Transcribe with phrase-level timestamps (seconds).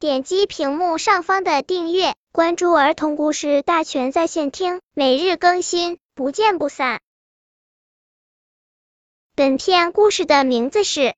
[0.00, 7.00] 点击屏幕上方的订阅，关注儿童故事大全在线听，每日更新，不见不散。
[9.34, 11.00] 本片故事的名字是《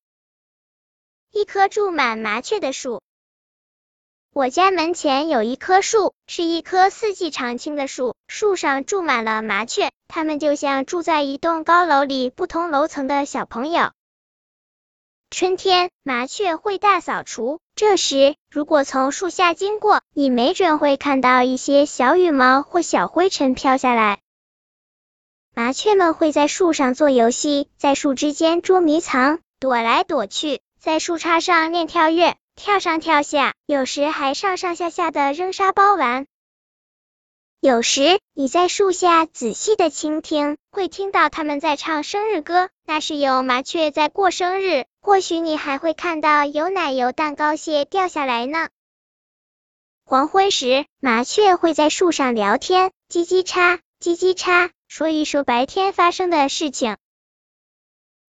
[1.30, 2.95] 一棵住满麻雀的树》。
[4.32, 13.92] 我家门前有一棵树，是一棵四季常青的树，树上住满了麻雀，它们就像住在一栋高楼里不同楼层的小朋友。
[15.31, 24.19] 春天，麻雀会大扫除，这时如果从树下经过，你没准会看到一些小羽毛或小灰尘飘下来。
[25.55, 32.37] 麻雀们会在树上做游戏，在树枝间捉迷藏，躲来躲去，在树杈上练跳跃。
[32.56, 36.27] 跳上跳下，有时还上上下下的扔沙包玩。
[37.61, 44.84] 有时你在树下仔细的倾听，会听到他们在唱生日歌，那是有麻雀在过生日。
[45.01, 48.69] 或许你还会看到有奶油蛋糕屑掉下来呢。
[50.05, 56.97] 黄昏时，麻雀会在树上聊天，叽叽喳，叽叽喳，说一说白天发生的事情。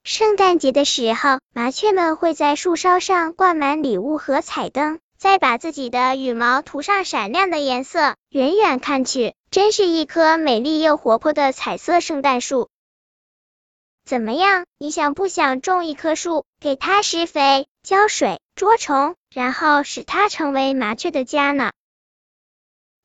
[0.04, 8.16] 圣诞节的时候，麻雀们会在树梢上挂满礼物和彩灯，再把自己的羽毛涂上闪亮的颜色。
[8.30, 12.71] 远远看去，真是一棵美丽又活泼的彩色圣诞树。
[14.12, 14.66] 怎么样？
[14.78, 21.72] 你想不想种一棵树，给它施肥、浇水、捉虫，然后使它成为麻雀的家呢？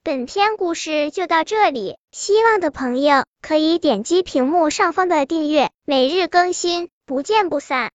[0.02, 7.84] 本篇故事就到这里，希望的朋友可以点击屏幕上方的订阅，每日更新，不见不散。